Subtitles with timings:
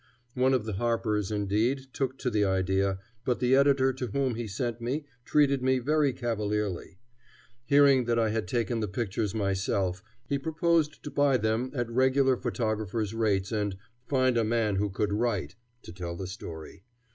[0.33, 4.47] One of the Harpers, indeed, took to the idea, but the editor to whom he
[4.47, 6.97] sent me treated me very cavalierly.
[7.67, 12.35] Hearing that I had taken the pictures myself, he proposed to buy them at regular
[12.35, 13.77] photographer's rates and
[14.07, 15.53] "find a man who could write"
[15.83, 16.83] to tell the story.